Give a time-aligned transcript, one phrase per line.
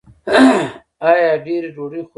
[1.09, 2.09] ایا ډیرې ډوډۍ خورئ؟